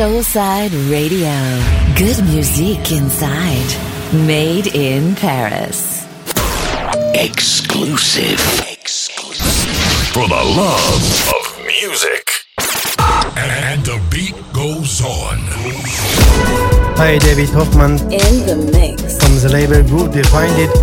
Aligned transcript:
Soulside 0.00 0.72
Radio. 0.90 1.28
Good 1.94 2.24
music 2.24 2.90
inside. 2.90 3.70
Made 4.26 4.68
in 4.68 5.14
Paris. 5.14 6.06
Exclusive. 7.12 8.40
Exclusive. 8.72 9.44
For 10.14 10.26
the 10.26 10.42
love 10.56 11.04
of 11.36 11.66
music. 11.66 12.30
And 13.36 13.84
the 13.84 14.00
beat 14.10 14.34
goes 14.54 15.02
on. 15.02 15.36
Hi, 16.96 17.18
David 17.18 17.50
Hoffman. 17.50 18.00
In 18.10 18.46
the 18.48 18.56
mix. 18.72 19.18
From 19.22 19.36
the 19.36 19.50
label 19.52 19.86
Group 19.86 20.12
Defined 20.12 20.56
It, 20.56 20.74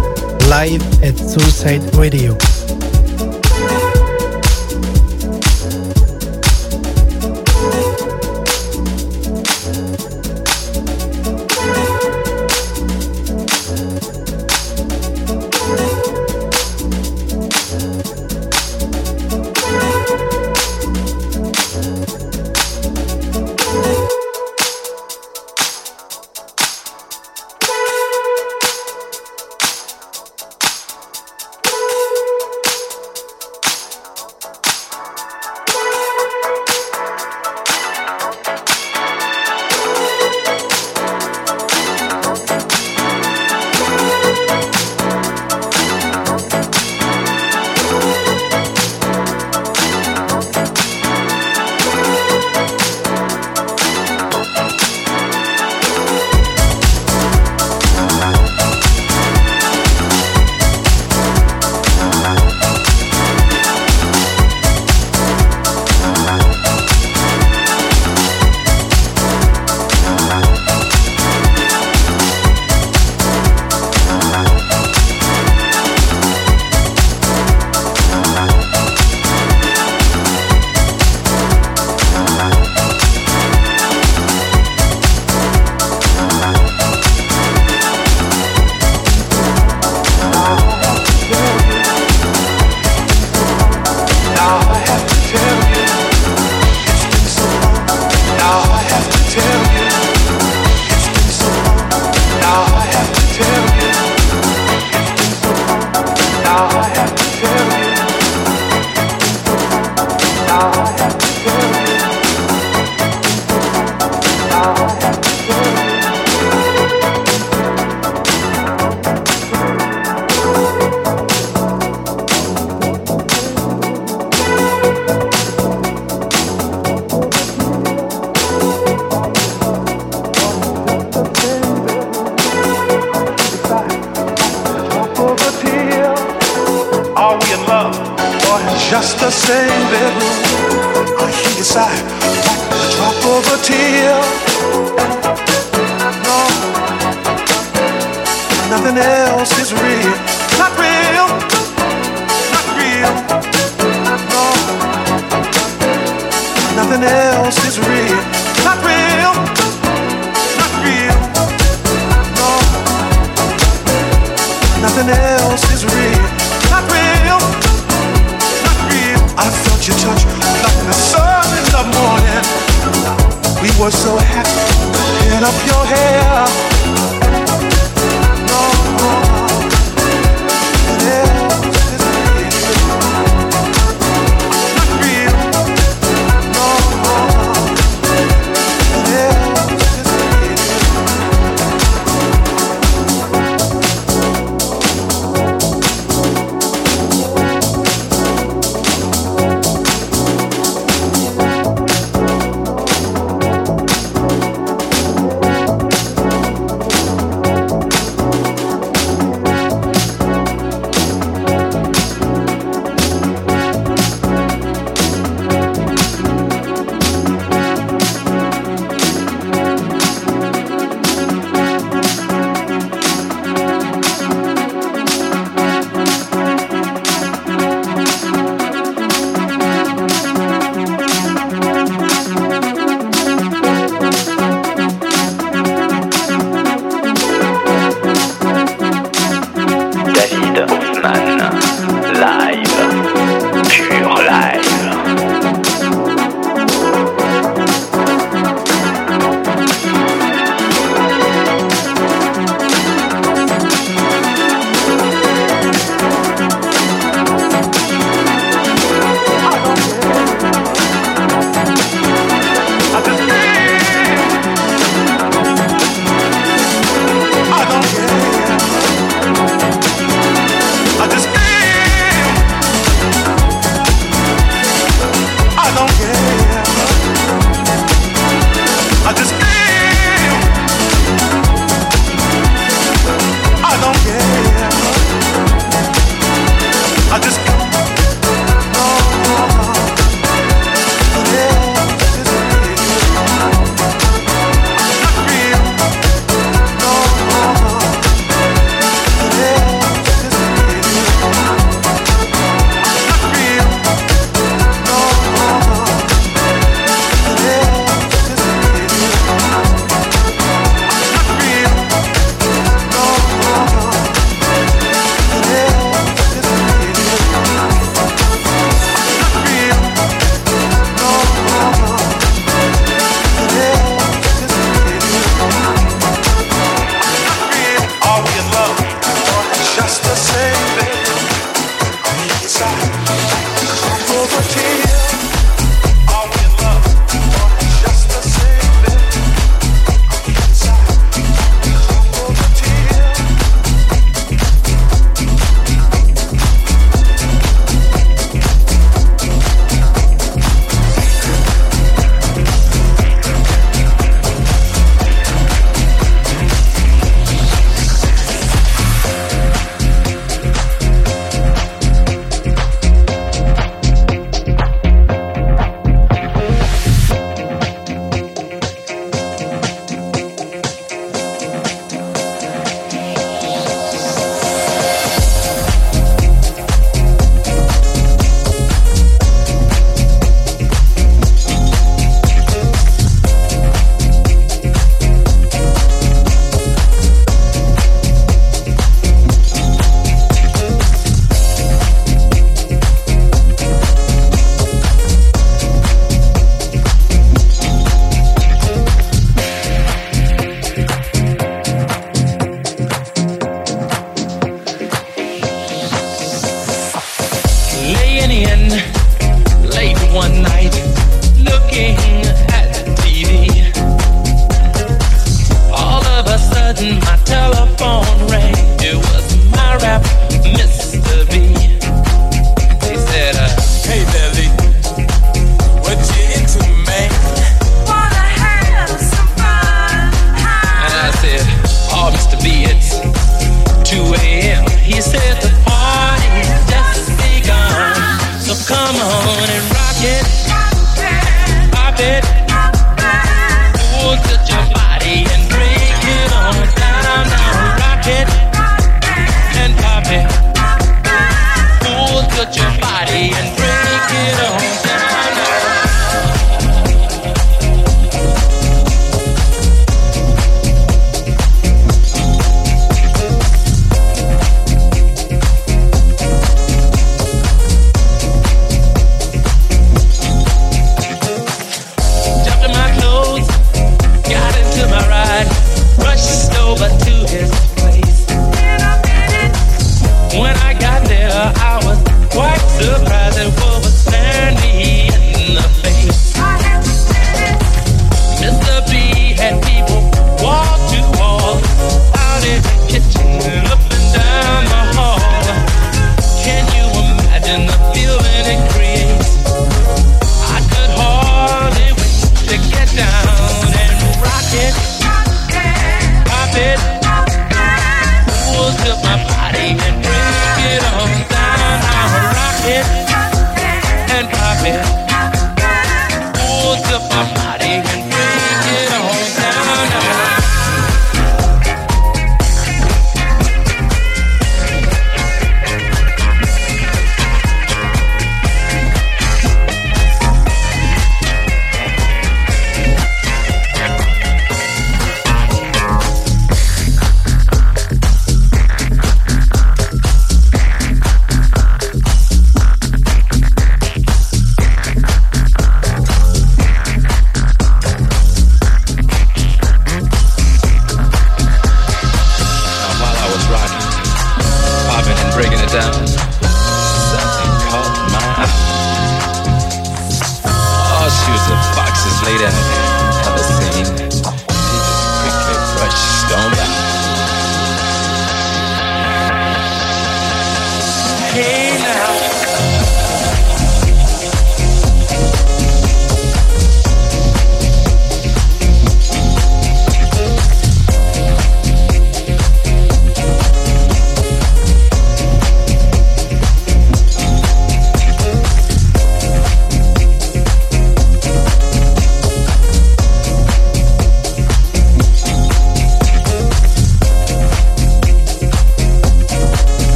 live 0.48 0.84
at 1.02 1.16
Soulside 1.16 1.82
Radio. 1.98 2.38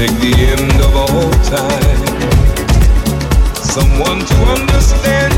Take 0.00 0.18
the 0.18 0.32
end 0.56 0.80
of 0.80 0.96
all 0.96 1.30
time. 1.52 2.00
Someone 3.54 4.20
to 4.24 4.36
understand 4.56 5.29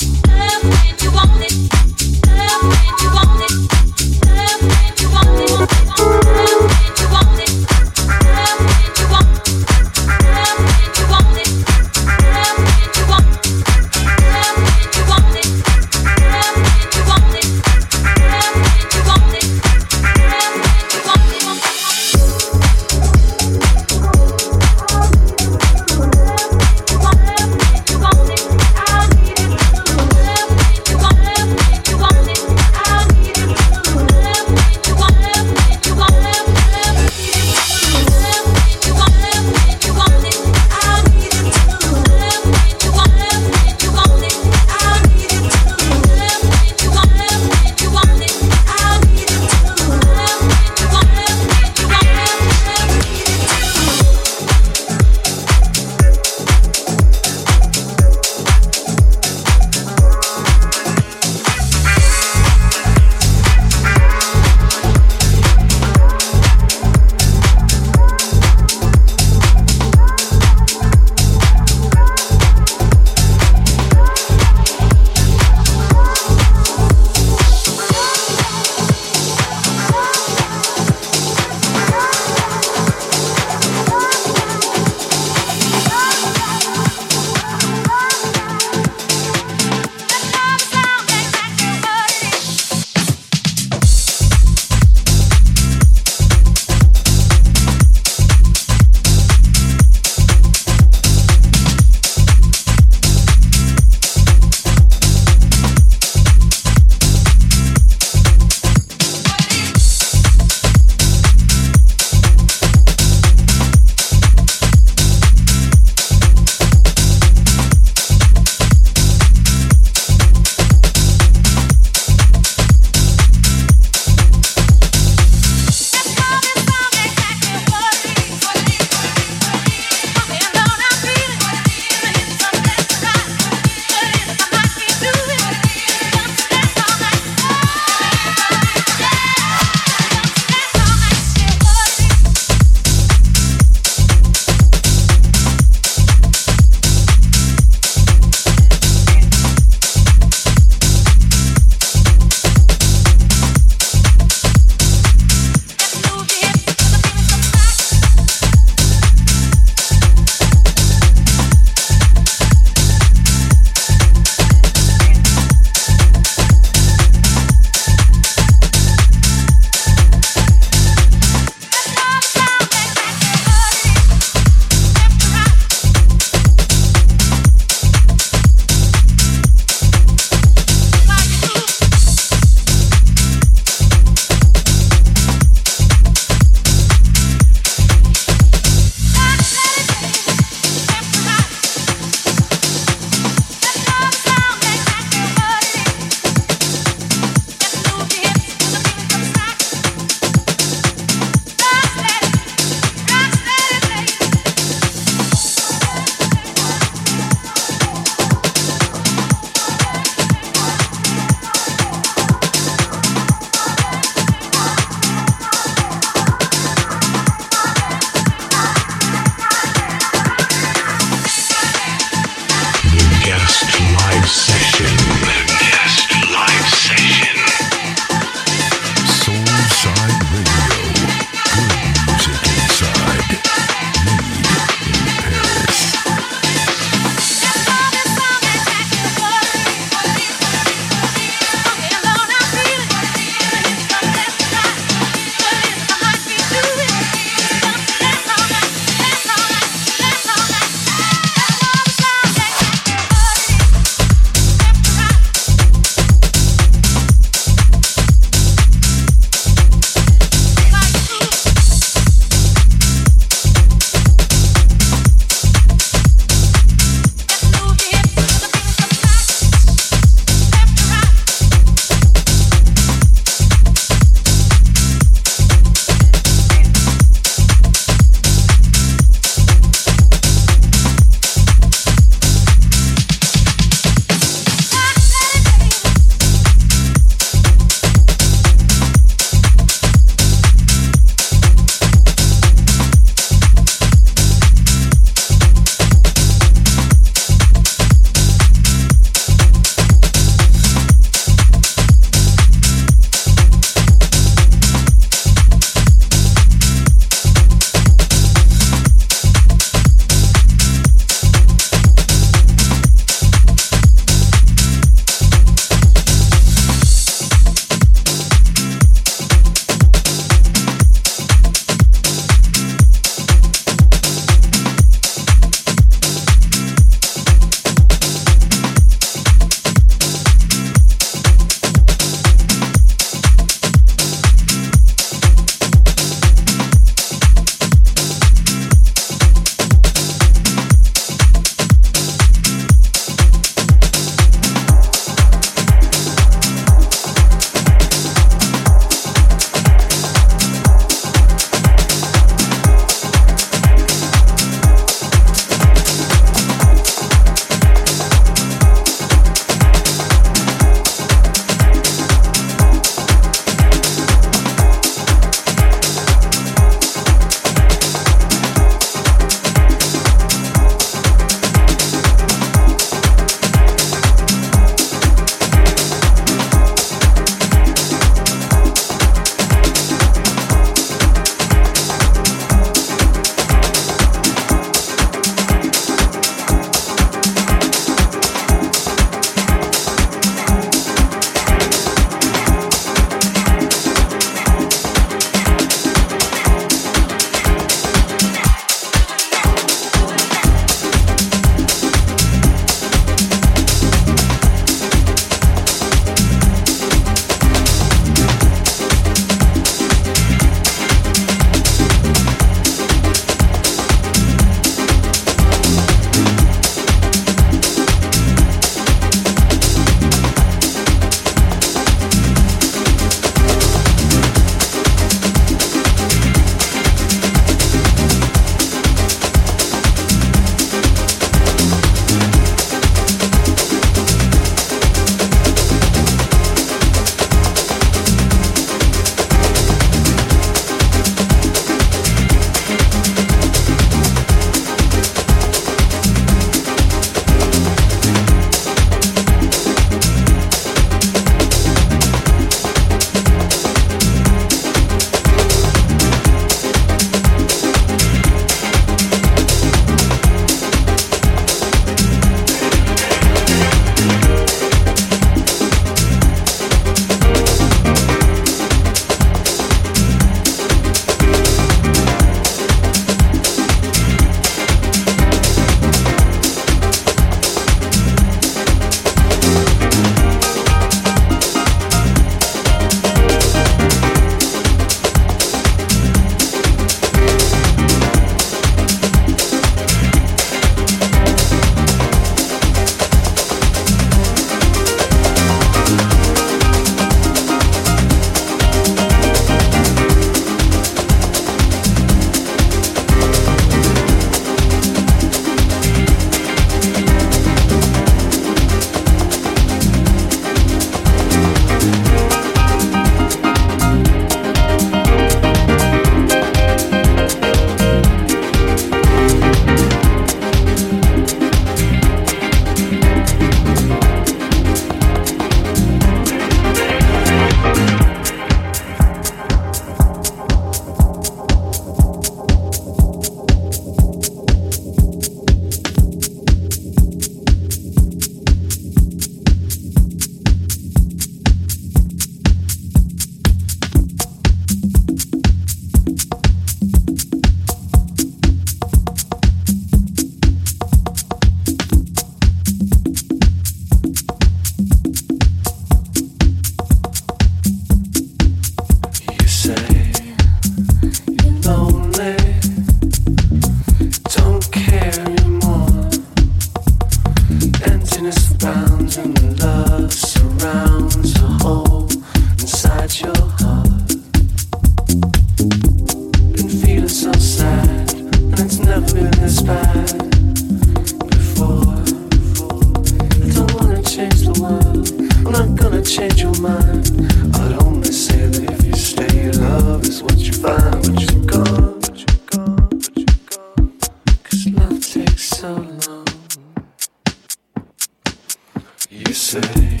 say. 599.51 600.00